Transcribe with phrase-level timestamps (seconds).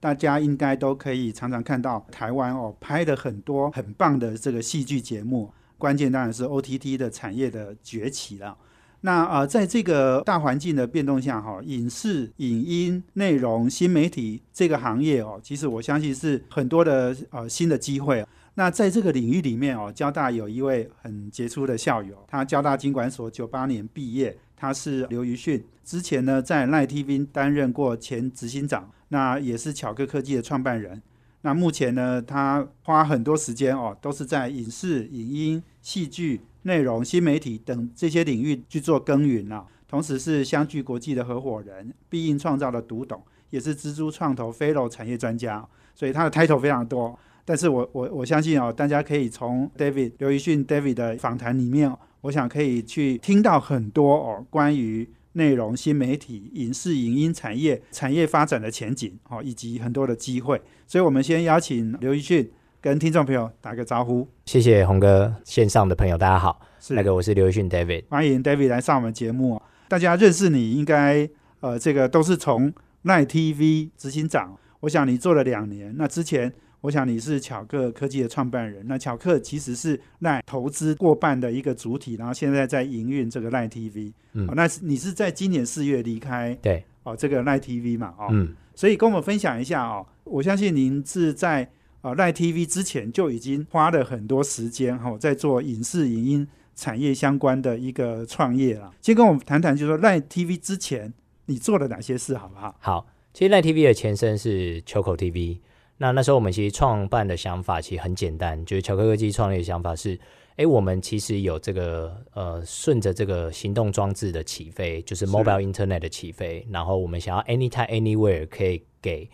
[0.00, 8.56] 大家应该都可以常常看到台湾哦拍的很多很棒的这个戏剧节目，关键当然是 OTT 的产业的崛起了。
[9.02, 18.26] 那呃，在这个大环境的变动下哈，影视、影音、内容、新媒体这个行业哦，其实我相信是很多的呃新的机会。
[18.54, 25.64] 那在这个领域里面哦，交大有一位很杰出的校友，他交大经管所九八年毕业，他是刘瑜迅。
[25.82, 31.00] 之前呢，在赖 TV 担任过前执行长，那也是巧克科技的创办人。
[31.42, 39.64] 那目前呢，他花很多时间哦，都是在影视、影音、戏剧、内容、新媒体等这些领域去做耕耘啊。
[39.88, 43.20] 同时是相聚国际的合伙人，必应创造的独董，
[43.50, 47.18] 也是蜘蛛创投 Fellow 产业专家，所以他的 title 非常多。
[47.44, 60.60] 但是我我我相信哦，大家可以从 David 刘怡迅 David 的访谈里面，我想可以去听到很多哦关于内容、新媒体、影视、影音产业产业发展的前景哦，以及很多的机会。
[60.86, 62.50] 所以，我们先邀请刘一迅
[62.80, 64.28] 跟听众朋友打个招呼。
[64.46, 69.60] 谢谢洪哥，线上的朋友大家好，是那个我是刘一迅 David，欢迎 David 来上我们节目。
[69.88, 71.28] 大家认识你应该
[71.60, 76.52] 呃，这个都是从奈 TV 执行长，我想你做了两年，那之前。
[76.82, 84.12] 我想你是巧克科技的创办人，那巧克其实是赖投资过半的一个主体，然后现在在营运这个赖 TV。
[84.32, 88.14] 嗯，那你是在今年四月离开对哦这个赖 TV 嘛？
[88.18, 90.06] 哦，嗯，所以跟我们分享一下哦。
[90.24, 91.68] 我相信您是在
[92.00, 98.90] 啊赖 TV 之前就已经花了很多时间哈，在做影视影音产业相关的一个创业了。
[99.02, 101.12] 先跟我们谈谈，就是说赖 TV 之前
[101.44, 102.74] 你做了哪些事，好不好？
[102.78, 105.58] 好，其实赖 TV 的前身是秋口 TV。
[106.02, 110.18] 那那时候我们其实创办的想法其实很简单，就是巧克科技创立的想法是，
[110.56, 119.28] 哎，我们其实有这个呃，顺着这个行动装置的起飞，就是 mobile internet 的起飞，然后我们想要 anytime anywhere 可以给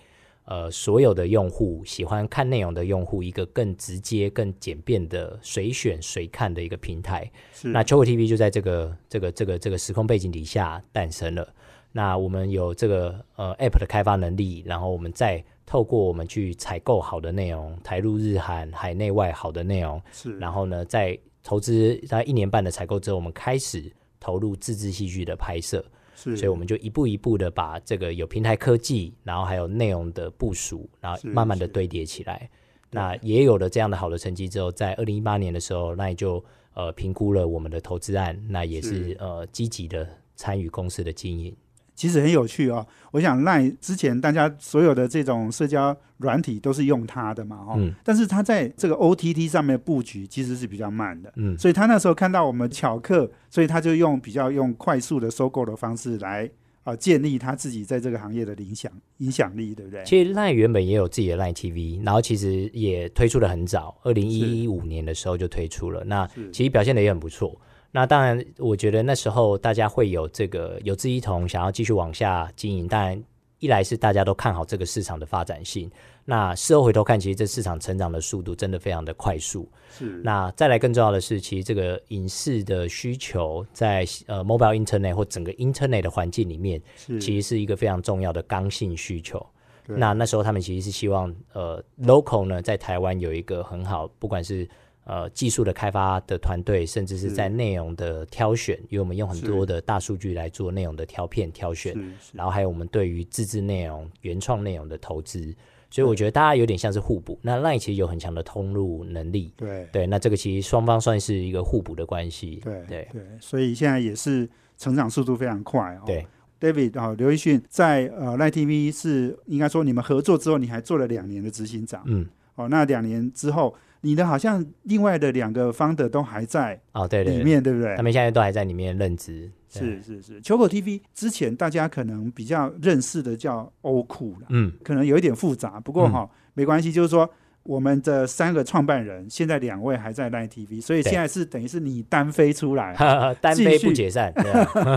[0.44, 7.30] 呃所有的用户喜欢看内容的用户一个更直接、更简便的随选随看的一个平台。
[7.62, 11.48] 那 c h o k TV 就在这个这个这个这个时空背景底下诞生了。
[11.92, 25.84] 那我们有这个呃 app 的开发能力，然后我们再透过我们去采购好的内容，台陆日韩海内外好的内容，是，然后呢，在投资大概一年半的采购之后，我们开始投入自制戏剧的拍摄，
[26.14, 32.48] 是，所以我们就一步一步的把这个有平台科技，然后还有内容的部署，然后慢慢的堆叠起来。
[32.88, 36.42] 那也有了这样的好的成绩之后，在二零一八年的时候，那也就
[36.74, 41.54] 呃评估了我们的投资案，那也是呃积极的参与公司的经营。
[41.96, 56.48] 其实很有趣哦，我想赖之前大家所有的这种社交软体都是用它的嘛，哈，但是它在这个 OTT 上面布局其实是比较慢的，嗯，所以他那时候看到我们巧克，所以他就用比较用快速的收购的方式来
[56.84, 60.04] 啊建立他自己在这个行业的影响影响力，对不对？
[60.04, 67.58] 其实赖原本也有自己的赖 TV，然后其实也推出的很早，二零一五年的时候就推出了，那其实表现的也很不错。
[67.90, 72.86] 那当然，我觉得那时候大家会有这个有志一同，想要继续往下经营。
[72.86, 73.22] 当然，
[73.58, 75.90] 一来是大家都看好这个市场的发展性。
[76.24, 79.66] 那事后回头看，其实这市场成长的速度真的非常的快速。
[79.90, 80.20] 是。
[80.24, 86.82] 那再来更重要的是，其实这个影视的需求在呃 mobile internet 或整个 internet 的环境里面，
[87.20, 89.44] 其实是一个非常重要的刚性需求。
[89.88, 94.68] 那那时候他们其实是希望呃 local 呢在台湾有一个很好，不管是
[95.08, 101.94] 呃，技术的开发的团队，甚至是在内容的挑选，因为我们用很多的大数据来做内容的挑片挑选，
[102.32, 105.54] 然后还有我们对于自制内容、原创内容的投资，
[105.90, 107.38] 所以我觉得大家有点像是互补。
[107.40, 109.88] 那 Line 其实有很强的通路能力，对。
[109.92, 113.08] 对，那这个其实双方算是一个互补的关系，对对。
[113.12, 116.02] 对，所以现在也是成长速度非常快哦。
[116.04, 116.26] 对
[116.60, 122.26] ，David 啊，刘奕迅在呃 Line TV 是应该说你们合作之后，你还做了两年的执行长，嗯，
[122.56, 123.72] 哦，那两年之后。
[124.06, 127.96] 你的好像另外的两个方的都还在哦，对里面对不对？
[127.96, 129.50] 他们现在都还在里面任职。
[129.68, 137.28] 是是是，球口 TV 之前大家可能比较认识的叫欧酷了，嗯，可能有一点复杂，不过哈没关系，就是说
[137.66, 141.12] 我们的三个创办人现在两位还在 Line TV，所以对。
[141.12, 142.94] 现在是等于是你单飞出来，
[143.40, 144.32] 单飞不解散，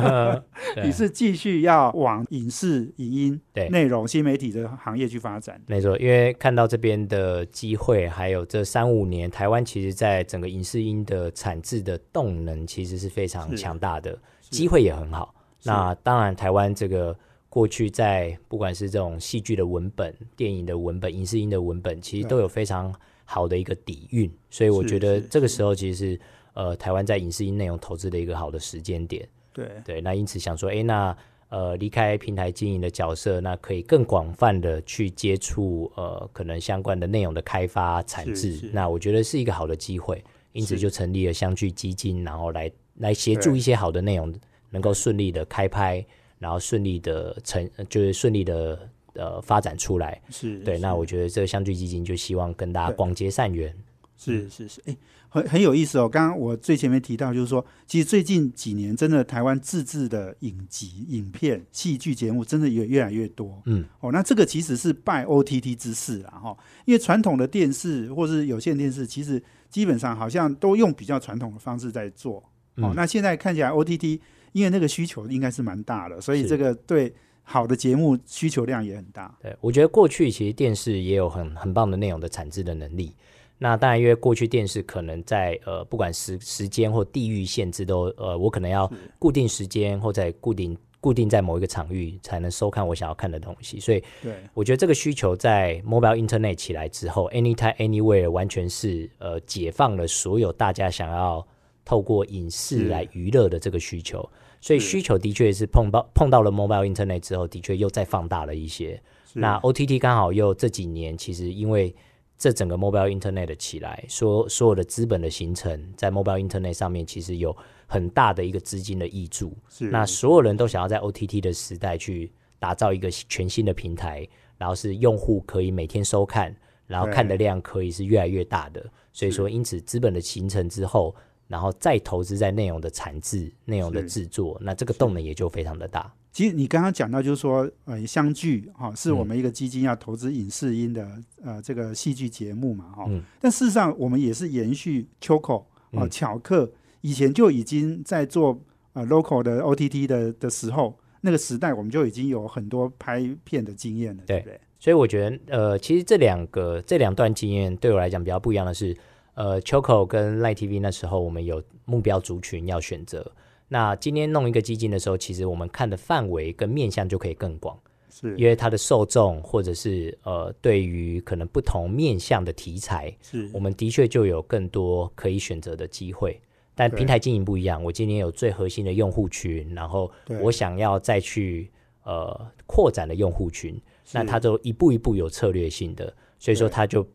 [0.84, 3.70] 你是继续要往影视、影音、对。
[3.70, 5.62] 内容、新媒体的行业去发展。
[5.68, 13.60] 没错，因为看到这边的机会，还有这三五年，台湾其实在整个影视音的产制的动能其实是非常是。
[13.60, 15.36] 强大的，是机会也很好。
[15.64, 17.14] 那当然，台湾这个
[17.50, 22.94] 过去在不管是这种戏剧的文本、电影的文本、影视音的文本，其实都有非常
[23.26, 26.20] 好的一个底蕴，所以我觉得这个时候其实是
[26.54, 29.28] 呃台湾在影视音内容投资的一个好的时间点。
[29.52, 31.16] 对，对，那因此想说，诶，那
[31.50, 44.32] 呃离开平台经营的角色，那可以更广泛的去接触呃可能相关的内容的开发产制，那我觉得是一个好的机会，因此就成立了相聚基金，然后来来协助一些好的内容
[44.70, 46.06] 能够顺利的开拍，
[46.40, 50.20] 然后顺利的成呃就是顺利的呃发展出来。
[50.32, 53.72] 是，对，是那我觉得这个相聚基金就希望跟大家对广结善缘。
[54.18, 54.98] 是是是，哎、
[55.30, 56.10] 很很有意思哦。
[56.10, 63.62] 刚刚我最前面提到，就是说，其实最近几年，真的台湾自制的影集、影片、戏剧节目，真的也越来越多。
[63.66, 66.58] 嗯，哦，那这个其实是拜 OTT 之势啦，哈。
[66.84, 72.40] 因为传统的电视或是有线电视，其实基本上好像都用比较传统的方式在做。
[72.76, 74.20] 哦，嗯那现在看起来 OTT，
[74.52, 77.14] 因为那个需求应该是蛮大的，所以是这个对
[77.44, 79.36] 好的节目需求量也很大。
[79.42, 83.16] 对，我觉得过去其实电视也有很很棒的内容的产制的能力。
[83.62, 101.46] 那当然，因为过去电视可能在呃不管时时间或地域限制都呃，我可能要固定时间或在固定固定在某一个场域才能收看我想要看的东西，所以对，我觉得这个需求在 mobile internet 起来之后，anytime anywhere 完全是呃解放了所有大家想要
[101.90, 104.30] 透过影视来娱乐的这个需求，
[104.62, 109.02] 所以需求的确是碰到碰到了 mobile internet 之后，的确又再放大了一些。
[109.34, 111.96] 那 OTT 刚好又这几年，其实因为
[112.38, 117.58] 这整个 mobile internet 的起来，所所有的资本的形成，在 mobile internet 上面其实有
[117.88, 119.58] 很大的一个资金的益注。
[119.68, 124.28] 是那所有人都想要在 OTT 的时代去打造一个全新的平台，
[124.60, 126.56] 然后是用户可以每天收看，
[126.86, 128.86] 然后看的量可以是越来越大的。
[129.12, 131.16] 所以说，因此资本的形成之后，
[131.50, 136.10] 然后再投资在内容的产制、内容的是制作，那这个动能也就非常的大。
[136.32, 141.10] 其实你刚刚讲到，就是说，呃，相聚哈、是嗯我们一个基金要投资影视音的
[141.44, 148.62] 呃这个戏剧节目嘛哈、嗯但事实上，我们也是延续 Choco 啊、嗯巧克以前就已经在做
[148.94, 154.62] 呃 local 的 OTT 的的时候，那个时代我们就已经有很多拍片的经验了，对对不对？
[154.78, 158.96] 所以我觉得，呃，其实这两个这两段经验对我来讲比较不一样的是，
[159.40, 163.26] 呃，Choco 跟 Line TV 那时候我们有目标族群要选择。
[163.70, 176.38] 那今天弄一个基金的时候，其实我们看的范围跟面向就可以更广，是因为它的受众或者是呃，对于可能不同面向的题材，是我们的确就有更多可以选择的机会。
[176.76, 181.72] 但平台经营不一样，我今天有最核心的用户群，然后我想要再去
[182.04, 183.80] 呃扩展的用户群，
[184.12, 187.08] 那是它就一步一步有策略性的，所以说对它就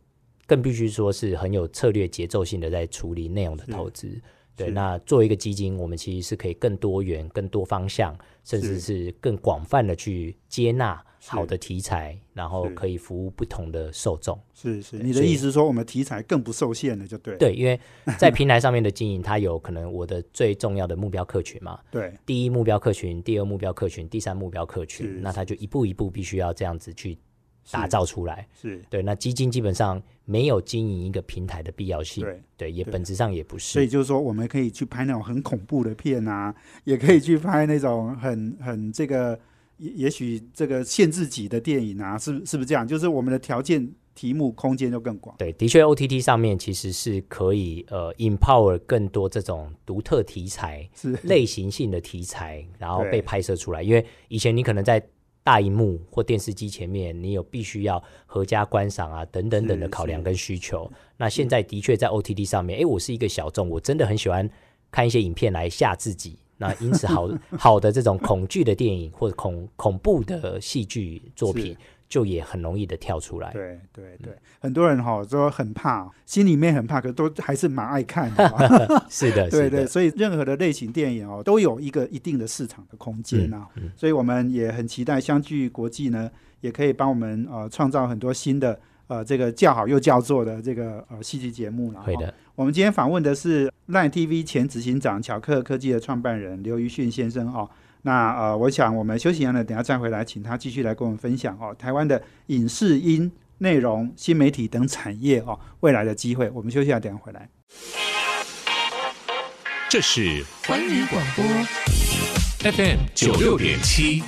[0.47, 4.21] 更必须说是很有策略节奏性的在处理内容的投资。
[4.57, 14.39] 对，那作为一个基金，我们其实是可以更多元、更多方向，甚至是更广泛的去接纳好的题材，然后可以服务不同的受众。
[14.55, 17.81] 是是，你的意思是说我们题材更不受限了，就对对，因为
[18.17, 27.19] 在 平台上面的经营，它有可能我的最重要的目标客群嘛，对第一目标客群、第二目标客群、第三目标客群，那它就一步一步必须要这样子去
[27.71, 28.47] 打造出来。
[28.61, 32.43] 是，对，那基金基本上没有经营一个平台的必要性，对。
[32.57, 33.73] 对，也本质上也不是。
[33.73, 36.55] 所以就是说，我们可以去拍那种很恐怖的片啊，
[36.85, 39.39] 也可以去拍那种很很这个，
[39.79, 42.87] 也也许这个限制级的电影啊，是是不是这样？
[42.87, 45.35] 就是我们的条件、题目、空间就更广。
[45.37, 53.83] 对，的确，OTT 上面其实是可以呃 empower 更多这种独特题材、是类型性的题材，然后被拍摄出来。
[53.83, 55.05] 因为以前你可能在
[55.45, 60.91] 大荧幕或电视机前面，你有必须要合家观赏啊等等等的考量跟需求。
[61.19, 64.49] 那现在的确在 OTT 上面，诶，我是一个小众，我真的很喜欢
[64.91, 66.39] 看一些影片来吓自己。
[66.57, 71.77] 那因此好 好的这种恐惧的电影或者恐恐怖的戏剧作品是，
[72.15, 73.51] 就也很容易的跳出来。
[73.51, 79.07] 对对嗯对，很多人哈、都很怕，心里面很怕，可都还是蛮爱看的 哈。
[79.11, 83.67] 是的，对对，所以任何的类型电影哦，都有一个一定的市场的空间啊。
[83.75, 86.31] 嗯所以我们也很期待相聚国际呢，
[86.61, 88.79] 也可以帮我们呃创造很多新的
[89.09, 92.01] 呃这个叫好又叫座的这个呃戏剧节目了。
[92.03, 92.33] 会的。
[92.55, 97.69] 我们今天访问的是 Line TV 前执行长巧克科技的创办人刘于迅先生哦。
[98.07, 106.51] 那呃，我想我们休息一下呢，等下再回来，请他继续来跟我们分享哦，台湾的影视音内容、新媒体等产业哦未来的机会。
[106.51, 107.49] 我们休息一下，等下回来。
[109.89, 111.43] 这是环宇广播
[112.71, 114.23] FM 九六点七。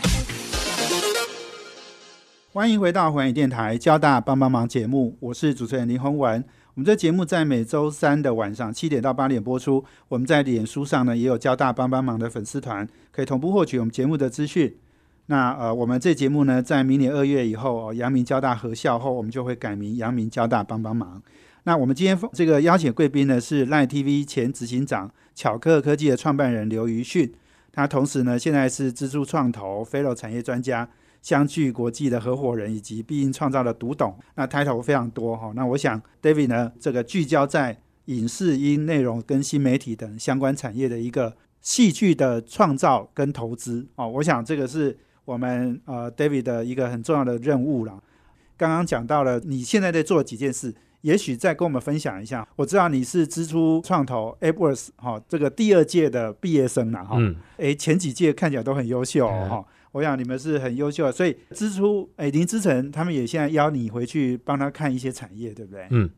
[2.54, 6.42] 欢迎回到环宇电台交大帮帮忙节目，我是主持人林宏文。
[6.72, 9.82] 我们这节目在每周三的晚上七点到八点播出。
[10.08, 12.86] 我们在脸书上呢也有交大帮帮忙的粉丝团，
[13.16, 14.76] 可以同步获取我们节目的资讯。
[15.28, 21.22] 那呃，我们这节目呢，在明年二月以后，阳明交大合校后，我们就会改名阳明交大帮帮忙。
[21.64, 27.32] 那我们今天这个邀请贵宾呢，是赖 TV 前执行长巧克科技的创办人刘瑜迅，
[27.72, 30.86] 他同时呢，现在是蜘蛛创投、飞楼产业专家。
[31.22, 35.50] 相聚国际的合伙人以及必应创造的独董，那抬头非常多哈。
[35.56, 48.00] 那我想，David 呢，这个聚焦在影视音内容跟新媒体等相关产业的一个戏剧的创造跟投资哦，我想这个是我们呃 David 的一个很重要的任务了。
[48.56, 52.46] 刚刚讲到了你现在在做几件事，也许再跟我们分享一下。
[52.54, 57.18] 我知道你是支出创投 AppWorks 哈这个第二届的毕业生了哈，
[57.56, 59.66] 哎前几届看起来都很优秀哈。
[59.90, 65.88] 我想你们是很优秀，所以支出诶林之成他们也现在邀你回去帮他看一些产业，对不对？
[65.90, 66.08] 嗯，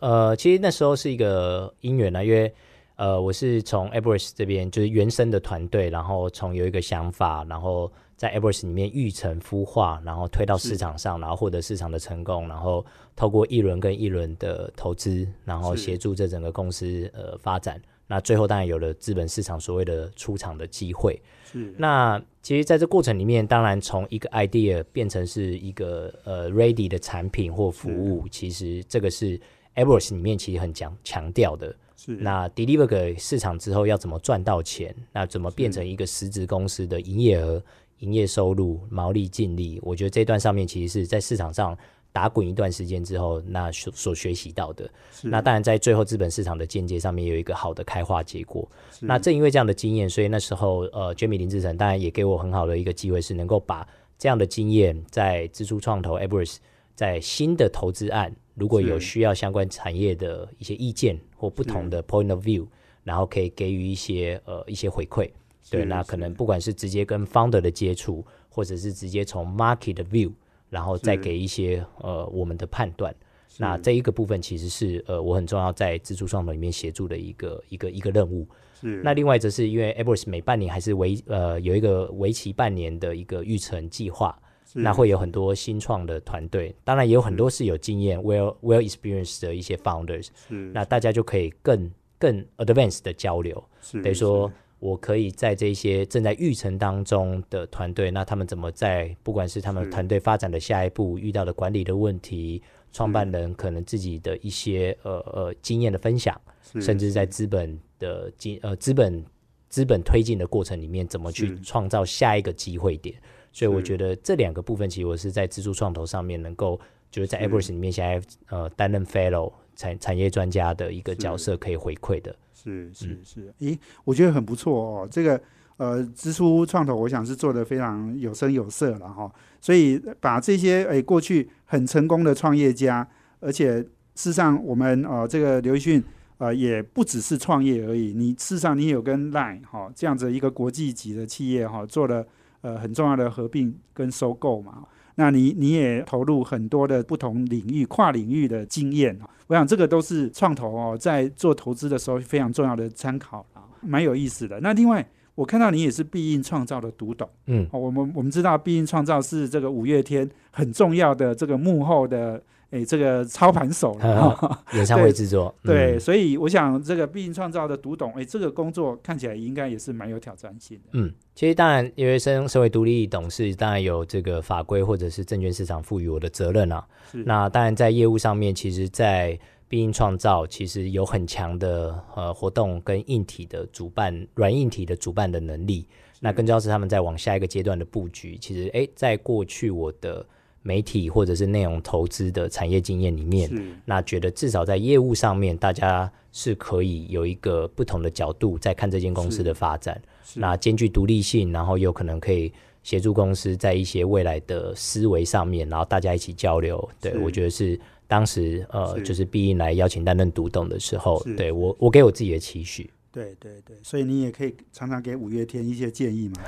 [0.00, 2.52] 呃，其实那时候是一个因缘啊，因为
[3.02, 17.82] 呃我是从 e e e s 这边就是原生的团队，然后从有一个想法，然后在 e e e s 里面育成孵化，然后推到市场上，然后获得市场的成功，然后透过一轮跟一轮的投资，然后协助这整个公司呃发展。
[18.06, 21.20] 那最后当然有了资本市场所谓的出场的机会。
[21.50, 21.74] 是。
[21.76, 29.30] 那其实在这过程里面，当然从一个 idea 变成是一个呃 ready 的产品或服务，其实这个是
[29.74, 31.74] e e e s 里面其实很强强调的。
[32.04, 32.12] 是。
[32.16, 34.94] 那 deliver 给市场之后要怎么赚到钱？
[35.12, 37.62] 那怎么变成一个实质公司的营业额、
[37.98, 39.78] 营业收入、毛利、净利？
[39.82, 41.76] 我觉得这段上面其实是在市场上。
[42.14, 44.86] 打滚一段时间之后，那所所学习到的，
[45.22, 48.70] 那当然在最后资本市场的间接上面有一个好的开花结果。
[49.00, 56.60] 那正因为这样的经验，所以那时候呃，Jamie 林志成当然也给我很好的一个机会，是能够把这样的经验在支出创投 s
[56.94, 62.66] 在新的投资案，如果有需要相关产业的一些意见或不同的 point of view，
[63.04, 65.30] 然后可以给予一些呃一些回馈。
[65.70, 70.32] 对，那可能不管是直接跟 founder 的接触，或者是直接从 market view。
[70.72, 73.14] 然后再给一些呃我们的判断，
[73.58, 78.48] 那这一个部分其实是呃我很重要在自助创投里面协助的一个一个一个任务。
[78.80, 79.02] 是。
[79.04, 84.34] 那另外则是因为 a b r a s 每半年还是为呃有一个为期半年的一个预成计划，
[84.74, 90.28] 那会有很多新创的团队，当然也有很多是有经验 well well experienced 的一些 founders，
[90.72, 93.62] 那大家就可以更更 advanced 的交流，
[93.92, 94.50] 等于说。
[94.82, 102.60] 我可以在这些正在育成当中的团队，那他们怎么在不管是他们团队发展的下一步遇到的管理的问题，
[102.92, 106.36] 创办人可能自己的一些呃呃经验的分享，
[106.80, 109.24] 甚至在资本的经呃资本
[109.68, 113.14] 资本推进的过程里面，怎么去创造下一个机会点？
[113.52, 116.80] 所以我觉得这两个部分，其实我是在自助创投上面能够
[117.10, 122.34] 就是在 a b r a s 里面现在呃担任 Fellow 产产业专家的一个角色可以回馈的。
[122.54, 125.08] 是是是，咦，我觉得很不错哦。
[125.10, 125.40] 这个
[125.76, 129.30] 呃，支出创投，我想是做的非常有声有色了哈。
[129.60, 133.06] 所以把这些诶过去很成功的创业家，
[133.40, 136.02] 而且事实上我们呃这个刘奕迅
[136.38, 138.12] 呃也不只是创业而已。
[138.12, 142.24] 你事实上你有跟 Line 哈这样子一个国际级的企业哈做了
[142.62, 144.82] 呃很重要的合并跟收购嘛。
[145.16, 149.16] 那你你也投入很多的不同领域、跨领域的经验
[149.48, 154.58] 我想这个都是创投哦，在做投资的时候非常重要的参考啊，蛮有意思的。
[154.60, 162.42] 那另外，我看到你也是必应创造的独董，嗯，我们我们知道必应创造是这个五月天很重要的这个幕后的。
[162.72, 170.84] 哎，这个操盘手了，演唱会制作，对，所以我想这个必应创造的读懂，哎，这个工作看起来应该也是蛮有挑战性的。
[170.92, 176.82] 嗯，其实当然，因为身身为独立董事，当然有这个法规或者是证券市场赋予我的责任啊。
[177.12, 179.38] 那当然在业务上面，其实，在
[179.68, 185.86] 必应创造其实有很强的呃活动跟硬体的主办、软硬体的主办的能力。
[186.20, 188.38] 那更重要是他们在往下一个阶段的布局。
[188.38, 190.24] 其实，哎，在过去我的。
[190.62, 193.50] 媒体或者是内容投资的产业经验里面，
[193.84, 200.00] 那觉得至少在业务上面，大家是可以有一个不同的角度在看这间公司的发展。
[200.34, 202.52] 那兼具独立性，然后有可能可以
[202.82, 206.88] 协助公司在一些未来的思维上面，然后大家一起交流。
[207.00, 212.88] 对我觉得是当时呃，就是必应来邀请担任独董的时候，对我我给我自己的期许。
[213.12, 216.40] 对对对，所以你也可以常常给五月天一些建议嘛。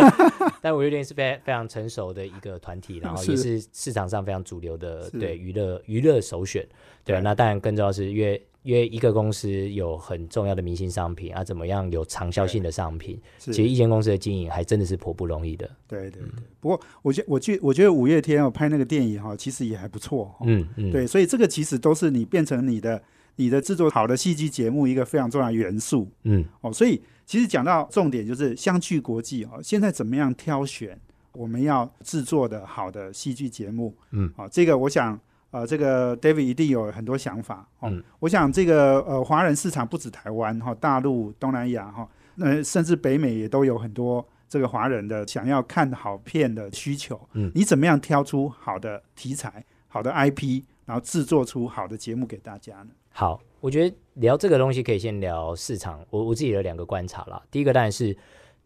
[0.62, 6.66] 但五月天是非非常成熟的一个团体，然后也是是市场上非常主流的对娱乐娱乐首选。
[7.04, 15.68] 对那当然更重要是因为因为一个公司有很重要的明星商品啊，怎么样有长效性的商品，其实一间公司的经营还真的是颇不容易的。
[15.86, 16.30] 对对对。
[16.60, 20.46] 不过我觉我觉我觉得五月天哦拍那个电影哈，其实也还不错哦。
[20.46, 23.02] 嗯嗯，对，所以这个其实都是你变成你的
[23.36, 26.72] 你的制作好的戏剧节目一个非常重要的元素嗯哦。
[26.72, 30.98] 所以其实讲到重点就是相聚国际哦，现在怎么样挑选
[31.32, 33.96] 我们要制作的好的戏剧节目？
[34.10, 35.18] 嗯，哦，这个我想
[35.50, 37.88] 呃，这个 David 一定有很多想法哦。
[37.90, 44.26] 嗯我想这个呃华人市场不止台湾哈、大陆、东南亚哈，呃甚至北美也都有很多。
[44.46, 52.90] 这个华人的想要看好片的需求，嗯你怎么样挑出好的题材、好的 IP，然后制作出好的节目给大家呢？
[53.16, 56.04] 好，我觉得聊这个东西可以先聊市场。
[56.10, 58.14] 我我自己的两个观察啦，第一个当然是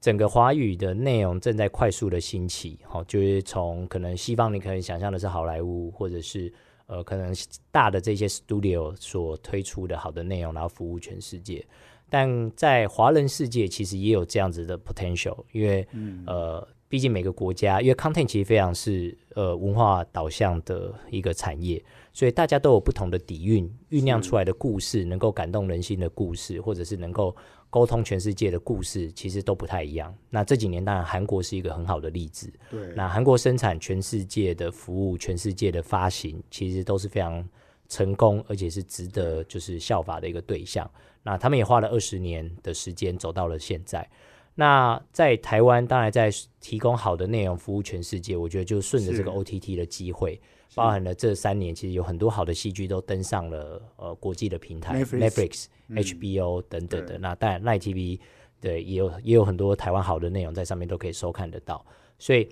[0.00, 6.50] 整个华语的内容正在快速的兴起，好、就是从可能西方你可能想象的是好莱坞，或者是
[6.86, 7.30] 呃可能
[7.70, 11.62] 大的这些 studio 所推出的好的内容，然后服务全世界。
[12.10, 15.86] 但在华人世界其实也有这样子的 potential，因为、
[16.26, 27.36] 呃，毕竟每个国家，因为 content 其实非常是呃文化导向的一个产业，所以大家都有不同的底蕴，酝酿出来的故事，能够感动人心的故事，或者是能够
[27.68, 30.14] 沟通全世界的故事，其实都不太一样。
[30.30, 37.46] 那这几年当然韩国是一个很好的例子，对，那韩国生产全世界的服务，全世界的发行，其实都是非常
[37.86, 40.90] 成功，而且是值得就是效法的一个对象。
[41.28, 44.08] 那他们也花了二十年的时间走到了现在。
[44.54, 50.40] 那在台湾，当然在提供好的内容服务全世界，我觉得就顺着这个 OTT 的机会，
[50.74, 55.98] 包含了这三年，其实有很多好的戏剧都登上了呃国际的平台 Netflix 嗯。
[55.98, 57.18] HBO 等等的。
[57.18, 58.18] 那当然赖 TV
[58.58, 61.84] 对也有也有很多台湾好的内容在上面都可以收看得到，
[62.18, 62.48] 所以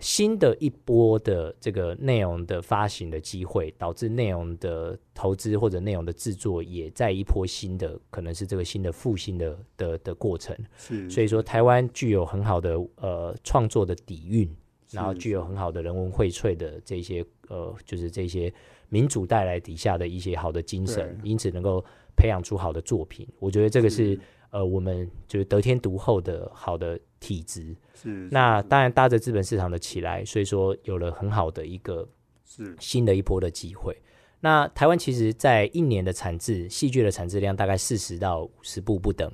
[0.00, 10.56] 新的一波的这个内容的发行的机会，导致内容的投资或者内容的制作也在一波新的可能是这个新的复兴的的的过程。
[10.76, 14.48] 是，所以说，台湾具有很好的呃创作的底蕴，
[14.90, 18.52] 然后具有很好的人文荟萃的这些呃，就是这些
[18.88, 21.84] 民主带来底下的一些好的精神，因此能够
[22.16, 23.26] 培养出好的作品。
[23.38, 24.20] 我觉得这个是是
[24.50, 27.74] 呃我们就是得天独厚的好的体质。
[28.00, 32.06] 是那当然搭着资本市场的起来，所以说有了很好的一个
[32.44, 33.96] 是新的一波的机会。
[34.40, 39.32] 那台湾其实在一年的产制，戏剧的产制量大概四十到五十部不等。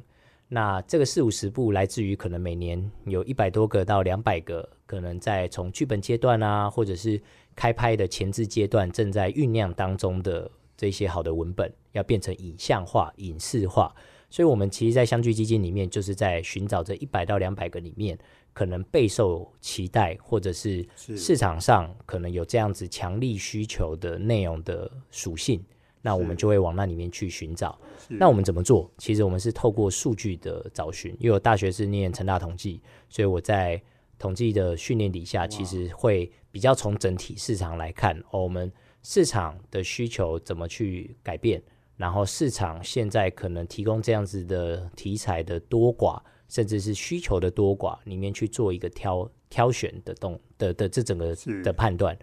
[0.48, 7.20] 那这个四五十部来自于可能每年有一百多个到两百个，可能在从剧本阶段啊，或者是
[7.56, 13.94] 开拍的前置阶段正在酝酿当中的这些好的文本，要变成影像化、影视化。
[14.28, 18.18] 所以，我们其实，在相聚基金里面，就是在寻找这一百到两百个里面，
[18.52, 25.64] 可能备受期待，或者是是市场上可能有这样子强力需求的内容的属性，
[26.00, 27.78] 那我们就会往那里面去寻找。
[28.08, 28.90] 那我们怎么做？
[28.98, 33.80] 其实我们是透过数据的找寻，因为我大学是念成大统计，所以我在
[34.18, 38.70] 统计的训练底下，其实会比较从整体市场来看，哦，我们
[39.02, 41.62] 市场的需求怎么去改变，
[41.96, 46.20] 然后市场现在可能提供这样子的题材的多寡，
[46.52, 51.34] 甚至是需求的多寡，里面去做一个挑挑选的动的的这整个
[51.64, 52.14] 的判断。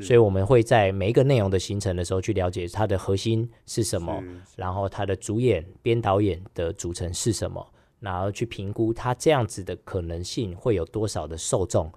[0.00, 4.20] 所以我们会在每一个内容的形成的时候，去了解它的核心是什么，
[4.56, 7.64] 然后它的主演、编导演的组成是什么，
[8.00, 11.88] 然后去评估它这样子的可能性会有多少的受众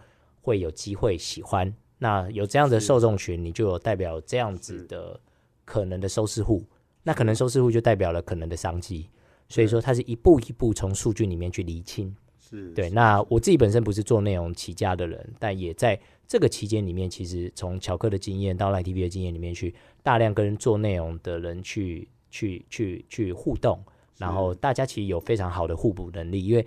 [0.41, 1.73] 会有机会喜欢。
[1.97, 5.19] 那有这样的受众群，你就有代表这样子的
[5.65, 6.63] 可能的收视户，
[7.01, 9.09] 那可能收视户就代表了可能的商机。
[9.49, 12.15] 所以说，它是一步一步从数据里面去厘清。
[12.39, 23.83] 是对，那我自己本身不是做内容起家的人，但也在这个期间里面，其实从乔克的经验到赖 TV 的经验里面去大量跟做内容的人去去去去互动，
[24.17, 26.65] 然后大家其实有非常好的互补能力，因为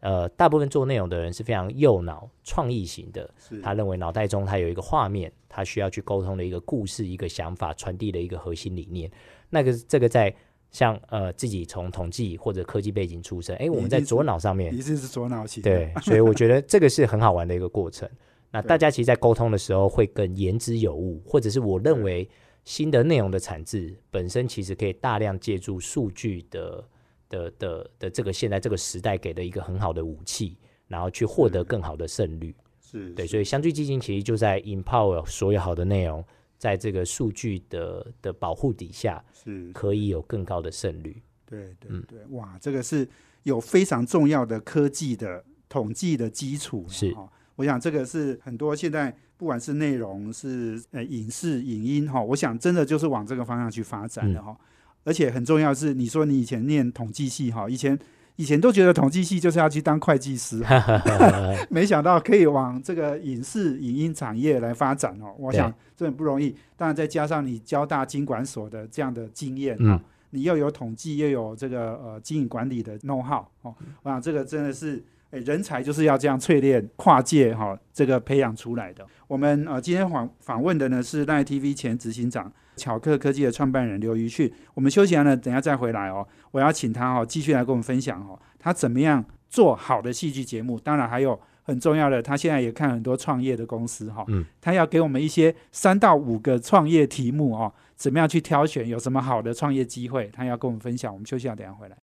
[0.00, 3.28] 呃，大部分做内容的人是非常右脑创意型的，
[3.62, 9.10] 他认为脑袋中他有一个画面，他需要去沟通的一个故事、一个想法，传递的一个核心理念。
[9.50, 10.32] 那个这个在
[10.76, 15.70] 像呃自己从统计或者科技背景出身，哎，我们在左脑上面一直是左脑型的。
[15.70, 18.06] 对，所以我觉得这个是很好玩的一个过程。
[18.52, 22.28] 那大家其实，在沟通的时候会更言之有物，或者是我认为
[22.66, 26.84] 新的内容的产制本身其实可以大量借助数据的
[27.30, 30.58] 的的的这个现在这个时代给的一个很好的武器，
[30.88, 32.54] 然后去获得更好的胜率。
[32.82, 36.22] 是对，所以相聚基金其实就在 empower 所有好的内容，
[36.58, 41.22] 在这个数据的的保护底下，是可以有更高的胜率。
[41.44, 43.08] 对对嗯对，哇，这个是
[43.44, 47.30] 有非常重要的科技的统计的基础了是哈。
[47.56, 54.56] 我想这个是很多现在不管是内容是呃影视影音哈，我想真的就是往这个方向去发展的嗯哈。
[55.04, 57.96] 而且很重要是，你说你以前念统计系哈，以前
[58.36, 61.02] 以前都觉得统计系就是要去当会计师哈，
[61.68, 65.34] 没想到可以往这个影视影音产业来发展哦。
[65.38, 69.98] 我想这很不容易，当然再加上你交大经管所的这样的经验，嗯，
[70.30, 75.02] 你又有统计，又有这个呃经营管理的 know how 哦，我想这个真的是。
[75.32, 79.04] 诶人才就是要这样淬炼、跨界哈、这个培养出来的。
[79.26, 84.52] 我们呃今天访访问的呢是赖 TV 前执行长巧克科技的创办人刘瑜去。
[84.74, 86.26] 我们休息完了，等一下再回来哦。
[86.50, 90.78] 我要请他哦继续来跟我们分享哦，他怎么样做好的戏剧节目。
[90.78, 101.12] 当然还有很重要的，他现在也看很多创业的公司哈、嗯他要给我们一些三到五个创业题目哦，怎么样去挑选，有什么好的创业机会，他要跟我们分享。
[101.12, 101.96] 我们休息了，等一下回来。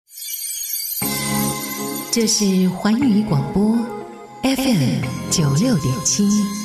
[2.11, 3.75] 这是环宇广播
[4.43, 6.62] FM 九六点七。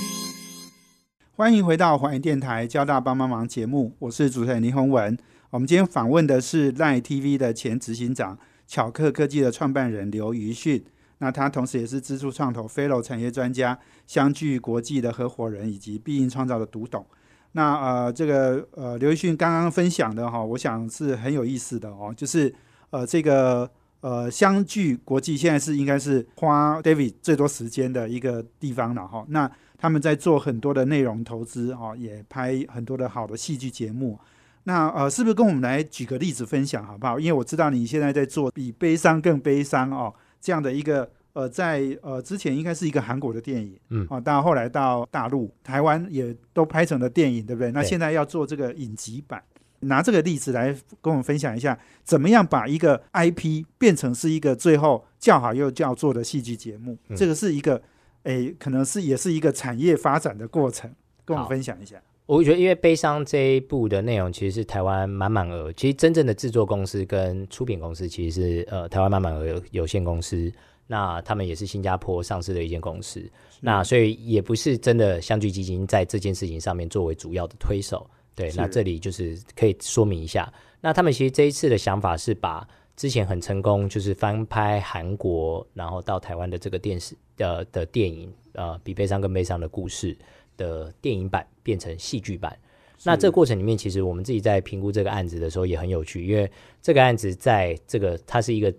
[1.39, 5.17] 欢迎回到华语电台交大帮帮忙节目，我是主持人林宏文。
[5.51, 10.85] 我们今天访问的是赖 TV 的前执行长巧克科技的创办人刘瑜迅。
[11.19, 17.07] 那他同时也是资助创投 Fellow 产业专家、相聚国际的合伙人以及必应创造的独董。
[17.53, 22.53] 那呃，这个呃刘瑜迅刚刚分享的哈，我想是很有意思的哦，就是
[22.91, 29.25] 呃这个呃相聚国际现在是应该是花 David 最多时间的一个地方了哈。
[29.29, 34.19] 那他们在做很多的内容投资哦，也拍很多的好的戏剧节目。
[34.65, 37.19] 那呃，是不是跟我们来举个例子分享好不好？
[37.19, 47.71] 因为我知道你现在在做比悲伤更悲伤哦这样的一个呃，在呃之前应该是一个韩国的电影，嗯哦，到后来到大陆、台湾也都拍成了电影，对不对？
[47.71, 49.41] 那现在要做这个影集版，
[49.81, 56.97] 拿这个例子来跟我们分享一下，怎么样把一个 IP 变成是一个最后叫好又叫座的戏剧节目？
[57.09, 57.81] 嗯这个是一个
[58.25, 60.93] 诶，可能是也是一个产业发展的过程，
[61.25, 61.97] 跟我们分享一下。
[62.27, 70.53] 我觉得，因为《悲伤》这一部的内容其实是台湾满满额，其实真正的制作公司跟出品公司其实是呃台湾满满额有有限公司，
[70.87, 73.23] 那他们也是新加坡上市的一间公司，
[73.61, 78.07] 那所以也不是真的相聚基金在这件事情上面作为主要的推手。
[78.39, 90.17] 对，那这里就是可以说明一下，那他们其实这一次的想法是把之前很成功，就是翻拍韩国，然后到台湾的这个电视呃的电影呃比悲伤更悲伤的故事
[90.57, 92.57] 的电影版变成戏剧版。
[93.05, 98.73] 那这个过程里面，其实我们自己在评估这个案子的时候也很有趣，因为这个案子在这个它是一个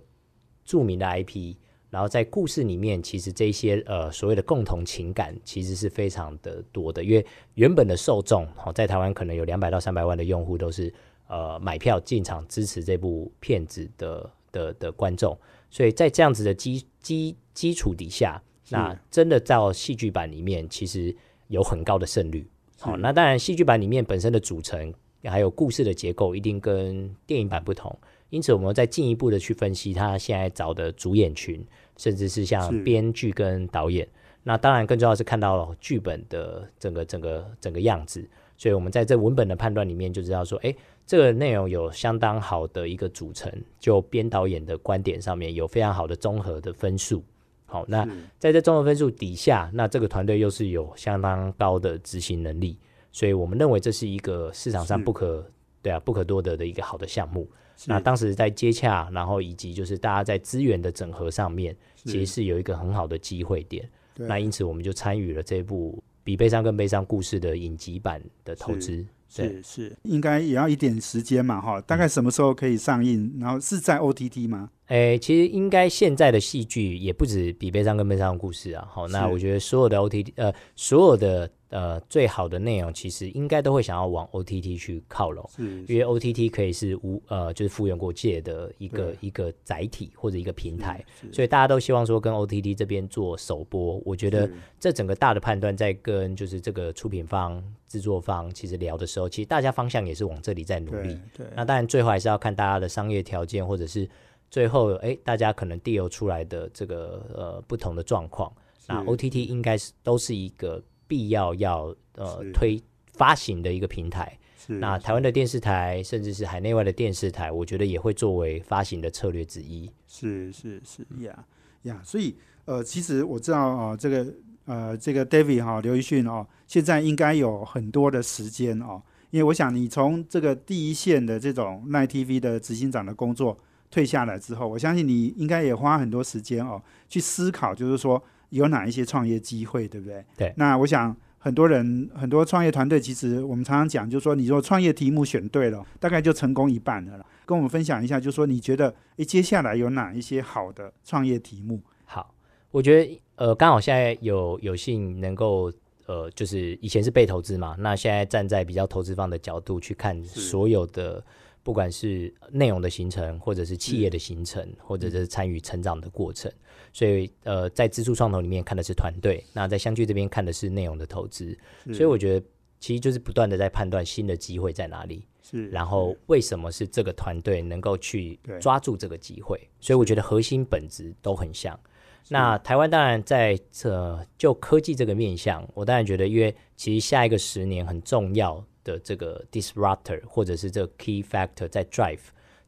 [0.66, 1.56] 著名的 IP，
[1.90, 7.26] 然后在故事里面，其实这些呃所谓的共同情感其实是非常的多的，因为
[7.56, 10.94] 原本的受众好、在台湾可能有两百到三百万的用户都是
[11.28, 15.38] 呃买票进场支持这部片子的的的观众，
[15.70, 21.16] 所以在这样子的基基基础底下，那真的到戏剧版里面，其实
[21.48, 22.48] 有很高的胜率。
[22.80, 27.98] 好、那当然戏剧版里面本身的组成还有故事的结构一定跟电影版不同，
[28.30, 31.66] 因此我们再进一步的去分析他现在找的主演群，
[31.98, 34.08] 甚至是像编剧跟导演。
[34.44, 47.24] 那当然更重要的是看到了剧本的整个整个整个样子，所以我们在这文本的判断里面就知道说，诶，这个内容有相当好的一个组成，就编导演的观点上面有非常好的综合的分数。
[47.66, 48.08] 好，那
[48.40, 52.78] 在这综合分数底下，那这个团队又是有相当高的执行能力，
[53.12, 55.46] 所以我们认为这是一个市场上不可
[55.82, 57.48] 对啊不可多得的一个好的项目。
[57.82, 63.90] 是那当时在接洽，然后以及就是大家在资源的整合上面，其实是有一个很好的机会点。
[64.16, 69.06] 那因此我们就参与了这部比悲伤更悲伤故事的影集版的投资。
[69.34, 73.32] 对是是，应该也要一点时间嘛哈，大概什么时候可以上映？
[73.40, 74.72] 然后是在 OTT 吗？
[74.88, 78.86] 诶，其实应该现在的戏剧也不止比悲伤更悲伤的故事啊。
[78.90, 85.48] 好，那我觉得所有的 OTT 呃，所有的呃最好的内容，其实应该都会想要往 OTT 去靠拢。
[85.56, 94.02] 是因为 OTT 可以是无呃，就是复原过界的一个一个载体或者一个平台，所以大家都希望说跟 OTT 这边做首播。
[94.06, 101.46] 我觉得这整个大的判断在跟就是这个出品方、制作方其实聊的时候，其实大家方向也是往这里在努力对。
[101.46, 104.10] 对，那当然最后还是要看大家的商业条件，或者是
[104.50, 108.52] 最后哎大家可能 deal 出来的这个呃不同的状况。
[108.88, 114.38] 那 OTT 应该是都是一个必要要呃推发行的一个平台。
[114.58, 119.90] 是那台湾的电视台，甚至是海内外的电视台，我觉得也会作为发行的策略之一。
[120.06, 121.46] 是是是呀
[121.84, 124.34] 呀，所以呃，其实我知道哦、这个
[124.66, 133.58] 呃，这个 David 哈、刘奕迅哦，现在应该有很多的时间哦，因为我想你从这个第一线的这种奈 TV 的执行长的工作
[133.90, 140.24] 退下来之后，我相信你应该也花很多时间哦，去思考，就是说有哪一些创业机会，对不对？
[140.38, 147.26] 对那我想很多人很多创业团队，其实我们常常讲，就是说你如果创业题目选对了，大概就成功一半了。
[147.46, 151.82] 跟我们分享一下，就是说你觉得，诶，接下来有哪一些好的创业题目？
[152.06, 152.36] 好，
[152.70, 155.72] 我觉得呃，刚好现在有有幸能够
[156.06, 161.24] 呃，就是以前是被投资嘛，那现在站在比较投资方的角度去看所有的，
[161.64, 166.52] 不管是内容的形成，或者是企业的形成，或者是参与成长的过程。
[166.92, 171.58] 所以呃，在支出创投里面看的是团队，那在相聚这边看的是内容的投资。
[171.94, 172.46] 所以我觉得
[172.80, 175.26] 其实就是不断的在判断新的机会在哪里。
[175.42, 179.60] 是，然后为什么是这个团队能够去抓住这个机会？
[179.80, 181.80] 所以我觉得核心本质都很像。
[182.28, 192.20] 那台湾当然在这就科技这个面向，我当然觉得，因为其实下一个十年很重要的这个 disruptor 或者是这个 key factor 在 drive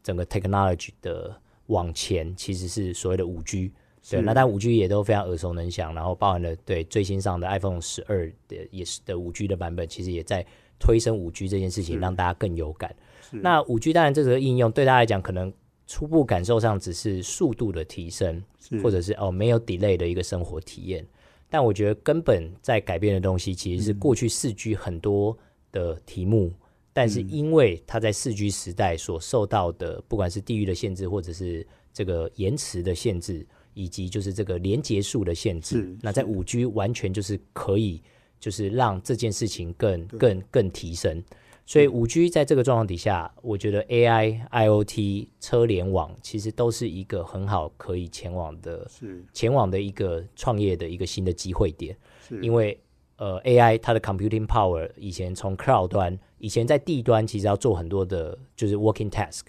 [0.01, 3.71] 整个 technology 的往前，其实是所谓的五 G。
[4.09, 10.45] 对，那但五 G 也都非常耳熟能详，然后包含了对最新上的 iPhone 十二的也是的五 G 的版本，其实也在
[10.79, 12.95] 推升五 G 这件事情，让大家更有感。
[13.29, 15.53] 那五 G 当然这个应用对大家来讲，可能
[15.87, 18.43] 初步感受上只是速度的提升，
[18.81, 21.05] 或者是哦没有 delay 的一个生活体验。
[21.49, 25.37] 但我觉得根本在改变的东西，其实是过去四 G 很多
[25.71, 26.51] 的题目，
[26.91, 38.01] 但是因为它在四 G 时代所受到的，不管是地域的限制，或者是这个延迟的限制，以及就是这个连接数的限制，那在五 G 完全就是可以，
[38.39, 41.23] 就是让这件事情更更更提升。
[41.65, 51.95] 所以五 G 在这个状况底下，我觉得 AI、IoT、车联网其实都是一个很好可以前往的是前往的一个创业的一个新的机会点。
[52.27, 52.77] 是，因为
[53.17, 59.43] 呃 AI 它的 computing power 以前从 cloud 端，以前在地端其实要做很多的就是 working task，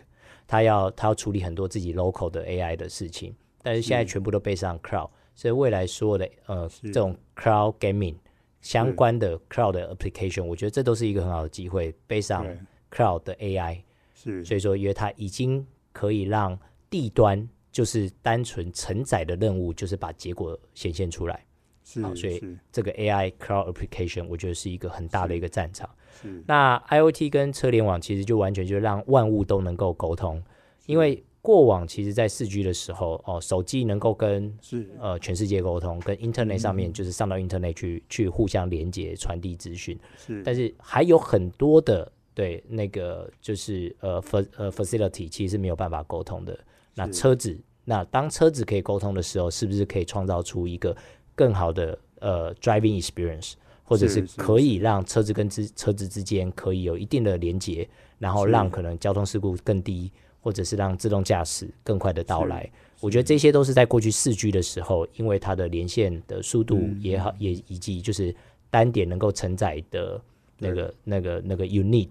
[0.46, 8.16] 它要它要处理很多自己 local 的 AI 的事情，但是现在全部都背上 cloud，所以未来所有的呃这种 cloud gaming
[8.60, 12.58] 相关的 cloud 的 application，我觉得这都是一个很好的机会，背上对。
[12.90, 13.80] cloud 的 AI，
[14.14, 14.44] 是。
[14.44, 16.58] 所以说因为它已经可以让
[16.90, 21.44] 地端就是单纯承载的任务，就是把结果显现出来。
[21.84, 25.88] 是好所以这个 AI cloud application，我觉得是一个很大的一个战场。
[26.22, 26.42] 是。
[26.46, 30.40] 那 IoT 跟车联网其实就完全就让万物都能够沟通，
[30.86, 34.88] 因为过往其实在四 G 的时候，哦，手机能够跟是。
[35.00, 46.56] 呃全世界沟通，跟 Internet 上嗯面就是上到 Internet 去去互相连接、传递资讯，是，但是还有很多的对那个就是呃 fa 呃 facility 其实是没有办法沟通的。
[46.94, 50.96] 那车子，那当车子可以沟通的时候，是不是可以创造出一个
[51.34, 62.70] 更好的呃 driving experience，或者是可以让车子跟之车子之间可以有一定的连接，然后让可能交通事故更低，或者是让自动驾驶更快的到是来。
[63.00, 68.34] 我觉得这些都是在过去四 G 的时候，因为它的连线的速度嗯也好，也以及就是
[68.70, 70.20] 单点能够承载的
[70.58, 72.10] 那个、那个、那个 unit，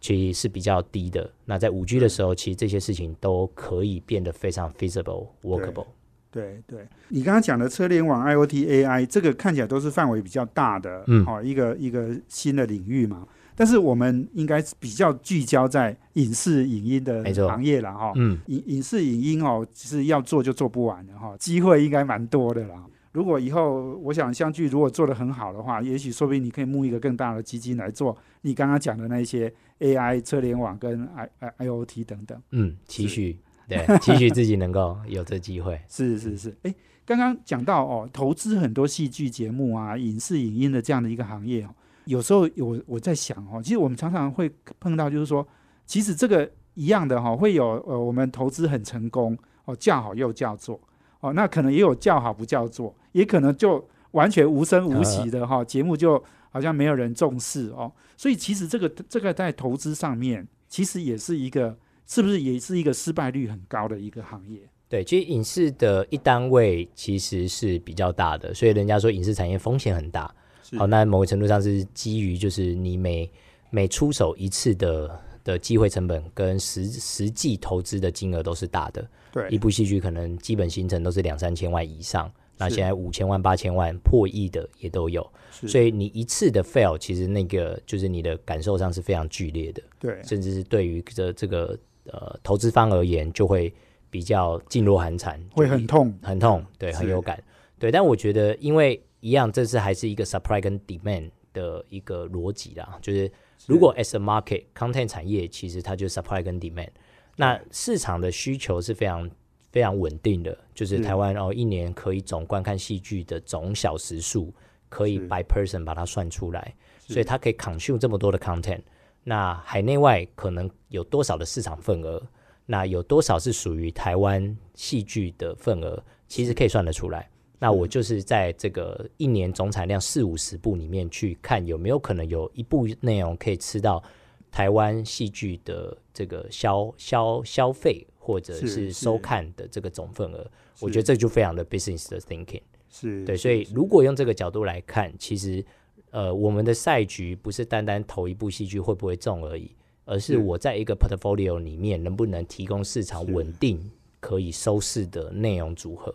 [0.00, 1.30] 其实是比较低的。
[1.44, 5.86] 那在五 G 的时候，其实这些事情都可以变得非常 feasible、workable。
[6.32, 13.28] 对对，你刚刚讲的车联网、IoT、AI，这个看起来都是范围比较大的，嗯哦，一个一个新的领域嘛。
[13.54, 18.12] 但是我们应该比较聚焦在影视影音的行业了哈。
[18.16, 22.84] 嗯，影影视影音哦，其实要做就做不完的哈，机会应该蛮多的啦。
[23.12, 32.40] 如果以后我想相聚如果做得很好的话，也许说不定你可以募一个更大的基金来做你刚刚讲的那些 AI 车联网跟 I I IoT 等等。
[32.52, 33.38] 嗯，期许
[33.68, 35.78] 对，期许自己能够有这机会。
[35.90, 41.68] 是 是是，哎，刚刚讲到哦，投资很多戏剧节目啊、影视影音的这样的一个行业哦，
[42.04, 45.46] 有时候有我在想哦，其实我们常常会碰到，就是说，
[45.86, 50.80] 其实这个一样的哈、会有呃，我们投资很成功哦，叫好又叫座
[51.20, 64.60] 哦，那可能也有叫好不叫座，也可能就完全无声无息的哈、节目就好像没有人重视哦，所以其实这个这个在投资上面，其实也是一个是不是也是一个失败率很高的一个行业？
[64.88, 70.34] 对，其实影视的一单位其实是比较大的，所以人家说影视产业风险很大。
[70.72, 70.78] 是。
[70.78, 73.30] 好，那某个程度上是基于就是你每
[73.70, 79.06] 每出手一次的的机会成本跟实实际投资的金额都是大的。
[79.32, 79.48] 对。
[79.48, 85.28] 一部戏剧可能基本行程都是两三千万以上，那现在五千万、八千万、破亿的也都有。
[85.50, 90.20] 所以你一次的 fail，其实那个就是你的感受上是非常剧烈的，对。
[90.24, 93.72] 甚至是对于这这个呃投资方而言，就会
[94.10, 97.42] 比较噤若寒蝉，会很痛，很痛，对，很有感，
[97.78, 97.90] 对。
[97.90, 103.30] 但我觉得，因为一样，这次还是一个 supply 跟 demand 的一个逻辑啦，就是
[103.66, 106.90] 如果 as a market content 产业，其实它就是 supply 跟 demand。
[107.36, 109.30] 那市场的需求是非常
[109.70, 114.52] 非常稳定的，就是是台湾哦一年可以总观看戏剧的总小时数
[114.88, 118.82] 可以 by person 把它算出来，所以它可以 consume 这么多的 content。
[119.22, 122.20] 那海内外可能有多少的市场份额？
[122.66, 126.02] 那有多少是属于台湾戏剧的份额？
[126.26, 127.30] 其实可以算得出来。
[127.62, 134.02] 那我就是在这个一年总产量四五十部里面去看有没有可能有一部内容可以吃到
[134.50, 140.44] 台湾戏剧的这个消消消费或者是收看的这个总份额，
[140.80, 142.62] 我觉得这就非常的 business 的 thinking。
[142.90, 145.64] 是，对，所以如果用这个角度来看，其实
[146.10, 149.70] 呃，我们的赛局不是单单投一部戏剧会不会中而已，
[150.04, 150.38] 而是是。
[150.38, 153.80] 我在一个 portfolio 里面能不能提供市场稳定
[154.18, 156.12] 可以收视的内容组合。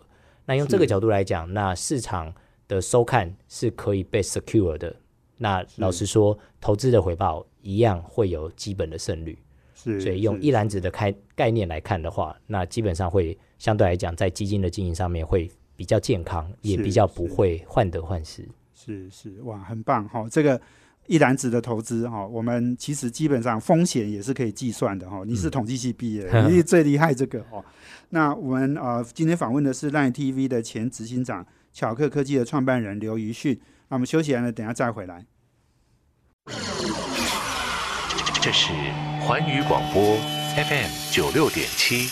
[0.48, 2.34] 那用这个角度来讲，那市场
[2.66, 4.96] 的收看是可以被 secure 的。
[5.36, 9.38] 那老实说，投资的回报一样会有基本的胜率。
[9.74, 18.48] 是，所以用一篮子的开概念来看的话，那基本上会相对来讲，在基金的经营上面会比较健康，也比较不会患得患失。
[18.72, 20.58] 是是哇，很棒哈、这个
[21.08, 27.64] 一篮子的投资哈、我们其实基本上风险也是可以计算的哈、你是统计系毕业的， 你是最厉害这个哦。
[28.10, 33.58] 那我们呃今天访问的是 Line TV 的前执行长巧克科技的创办人刘瑜迅。
[33.88, 35.24] 那我们休息完了，等下再回来。
[38.42, 38.70] 这是
[39.20, 40.16] 环宇广播
[40.56, 42.06] FM 九六点七。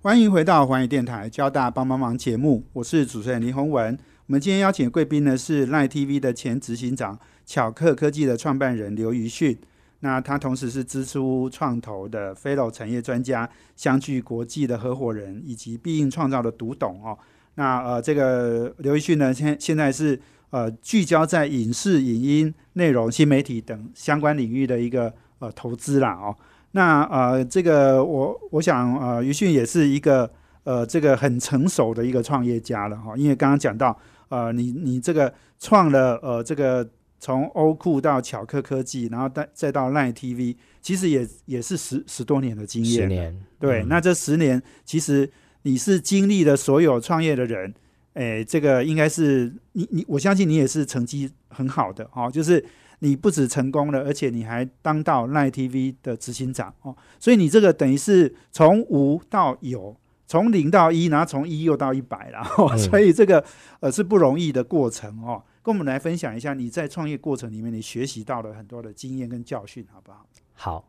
[0.00, 3.98] 欢迎回到环宇电台交大帮帮忙节目，我是主持人林宏文。
[4.26, 9.58] 我们今天邀请的贵宾呢是赖 TV 的前执行长巧克科技的创办人刘瑜迅。
[10.00, 17.18] 那他同时是支出创投的 Fellow 产业专家，相聚国际的合伙人，以及必应创造的独董哦。
[17.56, 26.34] 那呃，这个刘瑜迅呢，现现在是呃聚焦在影视、影音、内容、新媒体等相关领域的一个呃投资啦哦。
[26.70, 30.30] 那呃，这个我我想呃，于迅也是一个
[30.64, 33.96] 呃这个很成熟的一个创业家了哈，因为刚刚讲到
[34.28, 43.88] 呃，你你这个创了呃这个从欧酷到巧克科技，然后再再到 Line TV，其实也也是十十多年的经验，十年，对，嗯。
[43.88, 45.30] 那这十年其实
[45.62, 47.72] 你是经历了所有创业的人，
[48.12, 52.62] 哎，这个应该是你你，我相信你也是成绩很好的哦，就是
[52.98, 59.96] 你不止成功了，而且你还当到 Line TV 的执行长哦，所以你这个等于是从无到有，
[60.34, 63.44] 从零到一，然后从一又到一百了， 哦嗯所以这个
[63.78, 65.40] 呃是不容易的过程哦。
[65.62, 70.26] 跟我们来分享一下你在创业过程里面你学习到了很多的经验跟教训，好不好？
[70.54, 70.88] 好，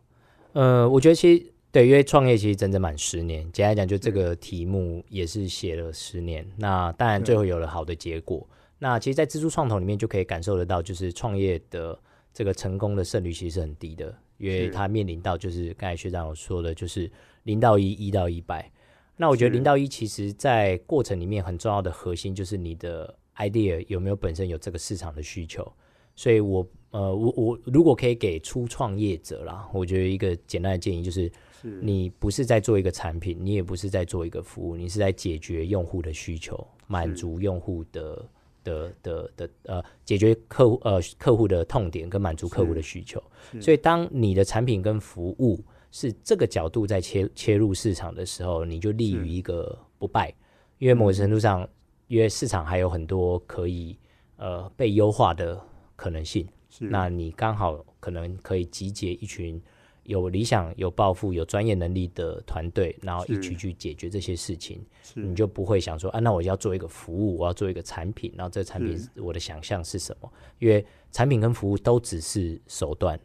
[0.53, 6.43] 呃，我觉得其实对，因为创业其实整整满十年，简单来讲，就这个题目也是写了十年。
[6.58, 8.49] 那当然最后有了好的结果。
[8.79, 11.95] 那其实，在蜘蛛创投里面就可以感受得到，就是创业的
[12.34, 17.12] 这个成功的胜率其实是很低的，因为是它面临到就是刚才学长有说的，就是
[17.43, 18.71] 零到一，一到一百。
[19.17, 25.71] 那我觉得零到一，其实在过程里面很重要的核心就是你的 idea 有没有本身有这个市场的需求。
[26.17, 31.30] 所以我呃，我我如果可以给初创业者啦，我觉得一个简单的建议就是，
[31.62, 31.82] 是。
[31.82, 38.25] 你不是在做一个产品，你也不是在做一个服务，你是在解决用户的需求，满足用户的
[38.63, 43.21] 的的的呃，解决客户呃客户的痛点跟满足客户的需求。
[43.60, 45.62] 所以，当你的产品跟服务
[45.95, 50.36] 是这个角度在切切入市场的时候，你就立于一个不败，
[50.77, 51.65] 因为某种程度上，
[52.08, 53.97] 因为市场还有很多可以
[54.36, 55.58] 呃被优化的
[55.95, 56.45] 可能性。
[56.69, 59.62] 是那你刚好可能可以集结一群
[60.03, 70.29] 有理想、有抱负、有专业能力的团队，然后一起去解决这些事情，是你就不会想说啊，那我要做一个服务，我要做一个产品，然后这个产品我的想象是什么？
[70.60, 73.17] 因为产品跟服务都只是手段，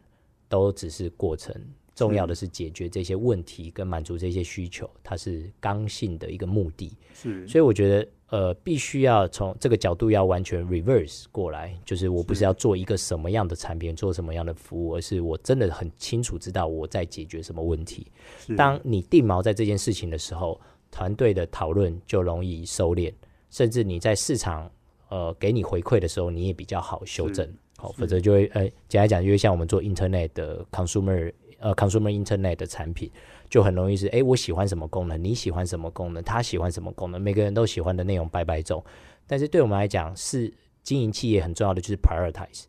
[0.47, 1.53] 都只是过程。
[1.95, 6.95] 重要的是解决这些问题跟满足这些需求，它是刚性的一个目的。
[7.13, 18.07] 是所以我觉得，呃，必须要从这个角度要完全 reverse 过来，就是我不是是要做一个什么样的产品，做什么样的服务，而是我真的很清楚知道我在解决什么问题。
[18.55, 23.13] 当你定锚在这件事情的时候，团队的讨论就容易收敛，
[23.49, 24.71] 甚至你在市场
[25.09, 27.47] 呃给你回馈的时候，你也比较好修正。
[27.77, 33.09] 好，否则就会呃，简单讲，就会像我们做 Internet 的 consumer 呃 consumer Internet 的产品，
[33.49, 38.83] 就很容易是哎，我喜欢什么功能，你喜欢什么功能，他喜欢什么功能，每个人都喜欢的内容百百种。
[39.27, 40.51] 但是对我们来讲，是
[40.83, 42.65] 经营企业很重要的就是 prioritize。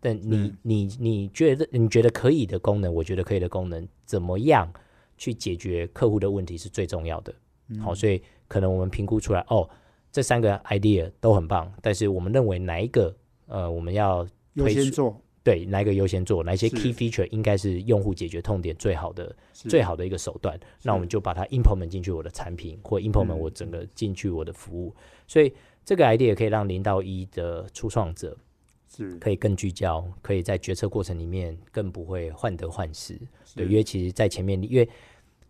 [0.00, 4.70] 但你嗯你你觉得你觉得可以的功能，我觉得可以的功能，怎么样
[5.16, 7.32] 去解决客户的问题是最重要的。
[7.68, 9.70] 嗯好，所以可能我们评估出来，哦，
[10.10, 13.14] 这三个 idea 都很棒，但是我们认为哪一个
[13.46, 24.94] 呃我们要优先做对哪一个优先做，哪一些 key feature 应该是用户解决痛点最好的最好的一个手段，那我们就把它 implement 进去我的产品，或 implement 嗯我整个进去我的服务。
[25.26, 25.52] 所以
[25.84, 28.36] 这个 idea 可以让零到一的初创者
[28.94, 29.16] 是。
[29.18, 33.18] 可以更聚焦，可以在决策过程里面更不会患得患失。
[33.56, 34.88] 对，因为其实，在前面，因为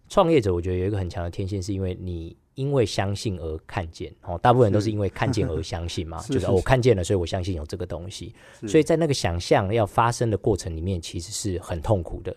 [0.09, 4.14] 创业者，我觉得有一个很强的天性，是因为你因为相信而看见。
[4.22, 8.34] 哦，大部分人都是因为看见而相信嘛，就是哦，我看见了，所以我相信有这个东西。
[8.68, 12.36] 所以在那个想象要发生的过程里面，其实是很痛苦的。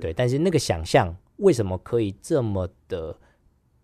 [0.00, 3.16] 对，但是那个想象为什么可以这么的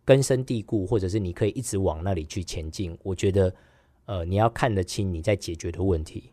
[0.05, 2.97] 根深蒂固，或者是你可以一直往那里去前进？
[3.03, 3.55] 我觉得，
[4.07, 6.33] 呃，你要看得清你在解决的问题。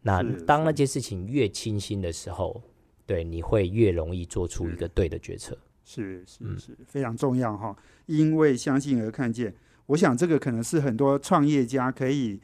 [0.00, 2.62] 那当那件事情越清晰的时候，
[3.06, 5.54] 对，你会越容易做出一个对的决策。
[5.54, 7.76] 嗯是是是非常重要哈，
[8.06, 9.54] 因为相信而看见。
[9.86, 12.40] 我想这个可能是很多创业家可以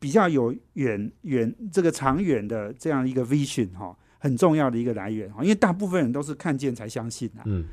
[0.00, 5.42] 比较有远远这个长远的这样一个 vision 哈，很重要的一个来源哈。
[5.42, 7.64] 因为大部分人都是看见才相信啊，嗯，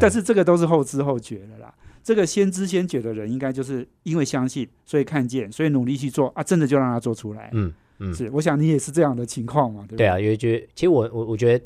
[0.00, 1.72] 但是这个都是后知后觉的啦。
[2.02, 7.50] 这个先知先觉的人，应该就是因为相信，所以看见，所以努力去做啊，真的就让他做出来。
[7.52, 11.64] 嗯嗯，是，我想你也是这样的情况嘛，对不对啊，因为觉得其实我我我觉得，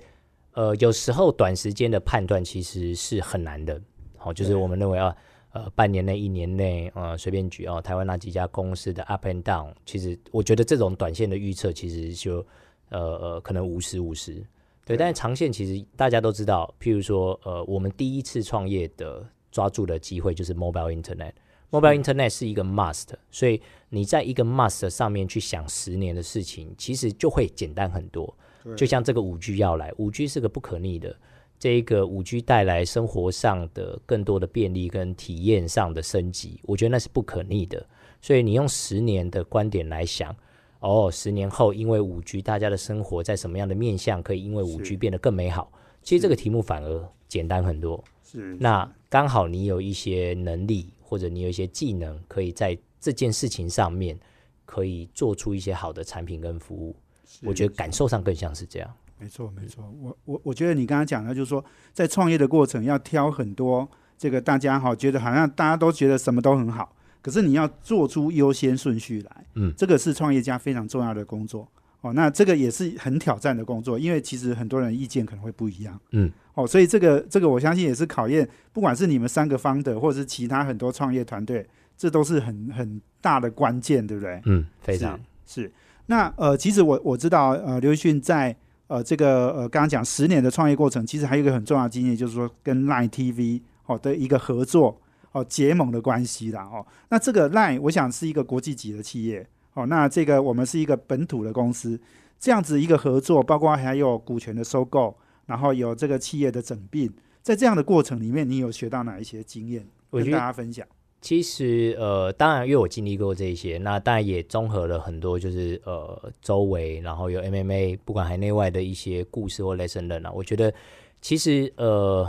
[0.60, 3.80] 呃，有时候短时间的判断其实是很难的。
[4.18, 5.16] 好、就是我们认为啊，
[5.52, 12.46] 呃，半年内、一年内，呃，随便举哦，台湾那几家公司的 up and down，其实我觉得这种短线的预测其实就
[12.90, 14.44] 呃呃可能五十五十。
[14.84, 21.32] 对但是长线其实大家都知道，譬如说，呃，我们第一次创业的抓住的机会就是 mobile internet。
[21.70, 28.36] Mobile Internet 是一个 must，所以你在一个 must 上面去想十年的事情，其实就会简单很多。
[28.62, 31.16] 对就像这个五 G 要来，五 G 是个不可逆的，
[31.58, 37.86] 这一个五 G 带来生活上的更多的便利跟体验上的升级，我觉得那是不可逆的。
[38.22, 40.34] 所以你用十年的观点来想，
[40.80, 45.72] 哦，十年后因为五 G，大家的生活在什么样的面向可以因为五 G 变得更美好？
[46.02, 48.02] 其实这个题目反而简单很多。
[48.22, 54.18] 是那刚好你有一些能力，或者你有一些技能，可以在这件事情上面
[54.64, 56.94] 可以做出一些好的产品跟服务。
[57.42, 58.90] 我觉得感受上更像是这样。
[59.18, 59.84] 没错，没错。
[60.00, 61.62] 我我我觉得你刚刚讲的，就是说，
[61.92, 71.68] 在创业的过程要挑很多这个大家哈觉得好像大家都觉得什么都很好，可是你要做出优先顺序来，嗯这个是创业家非常重要的工作
[72.00, 72.14] 哦。
[72.14, 84.40] 那这个也是很挑战的工作，因为其实很多人意见可能会不一样，嗯，哦，所以这个这个我相信也是考验，不管是你们三个方的，或者是其他很多创业团队，这都是很很大的关键，对不对？
[84.46, 85.70] 嗯，非常是。
[86.10, 88.54] 是那呃，其实我我知道呃，刘迅在
[88.88, 95.00] 呃这个呃刚刚讲十年的创业过程，其实还有一个很重要的经验，就是说跟 Line TV 哦的一个合作
[95.32, 96.84] 哦结盟的关系啦哦。
[97.10, 102.00] 那这个 Line 我想是一个国际级的企业哦，那这个我们是一个本土的公司，
[102.40, 110.84] 这样子一个合作，包括还有股权的收购，然后有这个企业的整并，在这样的过程里面，你有学到哪一些经验跟大家分享？
[111.20, 120.72] 其实呃，当然因为我经历过这些，那当然也综合了很多，就是呃周围，然后有 MMA 不管海内外的一些故事或 lesson 啊，我觉得
[121.20, 122.26] 其实呃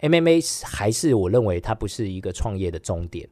[0.00, 3.28] MMA 还是我认为它不是一个创业的终点。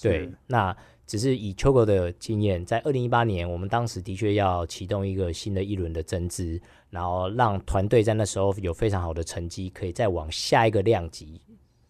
[0.00, 0.74] 对，那
[1.06, 11.40] 只是以 Choco 的经验，在二零一八年，我们当时的确要启动一个新的一轮的增资，然后让团队在那时候有非常好的成绩，可以再往下一个量级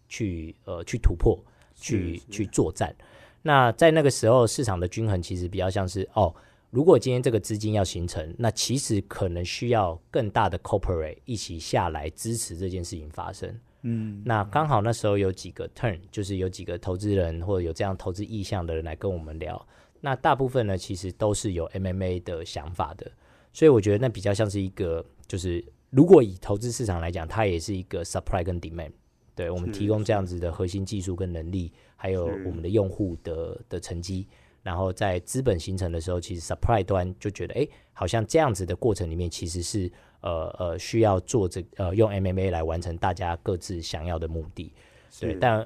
[0.07, 1.37] 去呃去突破，
[1.77, 2.93] 去去作战。
[3.41, 6.35] 那在那个时候，市场的均衡其实比较像是哦，
[6.69, 13.57] 如果今天这个资金要形成，那其实可能需要更大的 corporate 一起下来支持这件事情发生。
[13.83, 19.65] 嗯，那刚好那时候有几个 turn，就是有几个投资人或者有这样投资意向的人来跟我们聊。
[20.01, 23.09] 那大部分呢，其实都是有 MMA 的想法的，
[23.53, 28.91] 所以我觉得那比较像是一个，就是如果以投资市场来讲，它也是一个 supply 跟 demand。
[29.37, 34.27] 对我们提供这样子的核心技术跟能力，还有我们的用户的的成绩，
[34.63, 39.89] 然后在资本形成的时候，其实 supply 端就觉得，哎，好像这样子的过程里面，其实是
[40.21, 44.73] 呃呃需要做这呃用 MMA 来完成大家各自想要的目的。
[45.19, 45.65] 对，但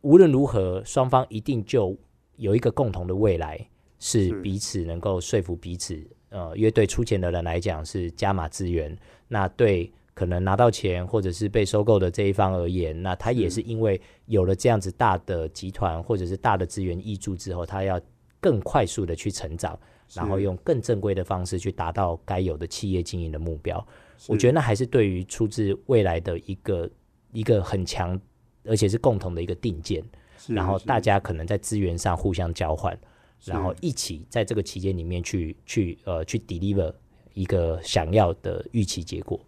[0.00, 1.96] 无论如何，双方一定就
[2.36, 3.64] 有一个共同的未来，
[4.00, 6.04] 是是彼此能够说服彼此。
[6.30, 8.98] 呃，因为对出钱的人来讲是加码资源，
[9.28, 18.00] 那对可能拿到钱或者是被收购的这一方而言，那他也是因为有了这样子大的集团或者是大的资源挹注之后，他要
[18.40, 19.78] 更快速的去成长，
[20.12, 23.84] 然后用更正规的方式去达到该有的企业经营的目标。
[24.28, 26.88] 我觉得那还是对于出自未来的一个
[27.32, 28.18] 一个很强，
[28.64, 30.02] 而且是共同的一个定见。
[30.46, 32.96] 然后大家可能在资源上互相交换，
[33.44, 36.92] 然后一起在这个期间里面去去呃去 deliver
[37.32, 39.40] 一个想要的预期结果。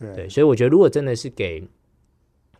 [0.00, 0.14] 对。
[0.16, 1.62] 对，所以我觉得如果真的是给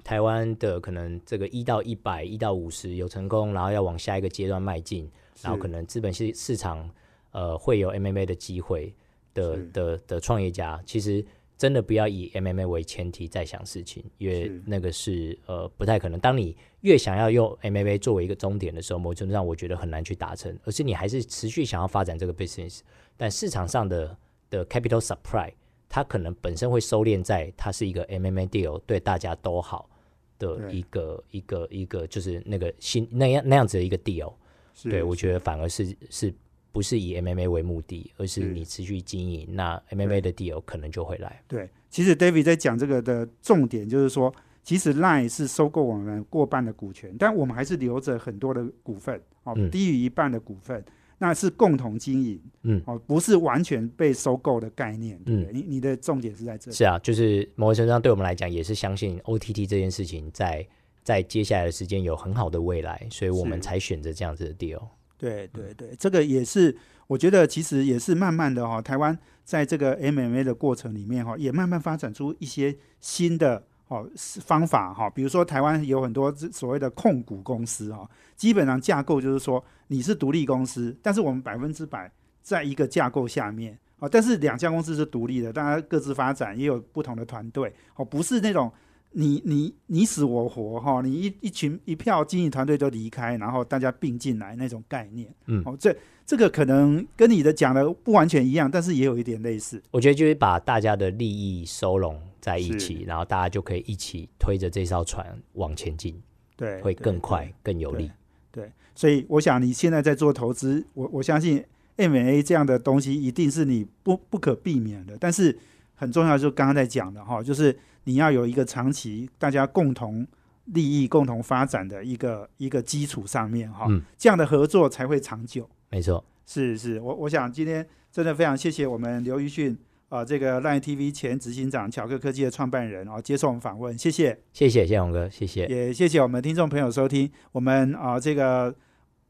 [0.05, 5.11] 台湾的可能这个一到一百、一到五十有成功，然后要往下一个阶段迈进，
[5.43, 6.88] 然后可能资本市市场
[7.32, 8.95] 呃会有 MMA 的机会
[9.34, 9.64] 的是。
[9.72, 11.24] 的的创业家，其实
[11.59, 16.18] 真的不要以 MMA 为前提在想事情，因为那个是呃不太可能。
[16.18, 22.80] 当你越想要用 MMA 作为一个终点的时候，某种程度上我觉得很难去达成，而是你还是持续想要发展这个 business，
[23.18, 24.16] 但市场上的
[24.49, 25.53] 的 capital supply
[25.91, 29.91] 它可能本身会收敛在它是一个 MMA deal 对大家都好
[30.38, 34.32] 的一个一个一个就是那个新那样那样子的一个 deal。
[34.72, 36.32] 是对，我觉得反而是是
[36.72, 38.47] 不是以 MMA 为目的，而是是。
[38.47, 41.43] 你持续经营，那 MMA 的 deal 可能就会来。
[41.49, 44.32] 对，其实 David 在讲这个的重点就是说，
[44.62, 49.68] 其实 Line 是收购我们过半的股权，但我们还是留着很多的股份哦，嗯。
[49.70, 50.82] 低于一半的股份，
[51.23, 55.53] 那是共同经营嗯，哦，不是完全被收购的概念，对不对？
[55.53, 60.66] 你你的重点是在这里，是啊，就是某种程度上对我们来讲，也是相信 OTT 这件事情在
[61.03, 64.81] 在接下来的时间有很好的未来，所以我们才选择这样子的 deal。
[65.18, 66.75] 对对对，这个也是
[67.07, 82.11] 我觉得其实也是慢慢的哈、台湾在这个 MMA 的过程里面哈、也慢慢发展出一些新的哦方法哈、比如说台湾有很多所谓的控股公司哈、基本上架构就是说你是独立公司，但是我们百分之百
[82.41, 88.72] 在一个架构下面哦，但是两家公司是独立的，大家各自发展，也有不同的团队哦，不是那种。
[89.13, 95.63] 你你你死我活哈，你一一群一票经营团队都离开，然后大家并进来那种概念，嗯。
[95.67, 95.95] 哦，这
[96.25, 106.15] 这个可能跟你的讲的不完全一样，但是也有一点类似，我觉得就是把大家的利益收拢在一起，然后大家就可以一起推着这艘船往前进，
[106.57, 108.09] 对，会更快、更有力。
[108.53, 111.65] 对，所以我想你现在在做投资，我我相信
[111.97, 115.59] M&A 这样的东西一定是你不不可避免的，但是
[116.01, 120.27] 很重要就是刚刚在讲的哈，就是你要有一个长期大家共同
[120.65, 125.69] 利益、共同发展的一个一个基础上面哈，嗯这样的合作才会长久。
[125.91, 129.77] 没错，是是，我我想今天真的非常谢谢我们刘瑜迅
[130.09, 134.39] 啊、呃这个 Line TV 前执行长巧克科技的创办人啊、接受我们访问，谢谢。
[134.55, 135.67] 谢谢谢勇哥，谢谢。
[135.67, 138.75] 也谢谢我们听众朋友收听，我们啊、这个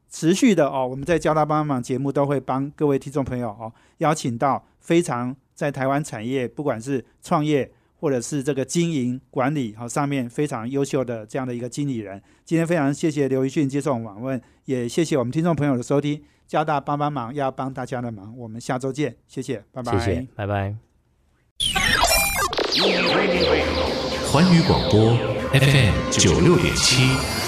[0.09, 12.19] 持续的哦，我们在交大帮忙节目都会帮各位听众朋友哦邀请到非常在台湾产业不管是创业或者是这个经营管理好、上面非常优秀的这样的一个经理人。
[12.43, 20.75] 今天非常谢谢刘一迅接受我们访问，也谢谢我们听众朋友的收听，交大帮帮忙要帮大家的忙，我们下周见，谢谢，拜拜，谢谢，拜拜。
[24.31, 25.15] 环宇广播
[25.53, 27.40] FM 九六点七。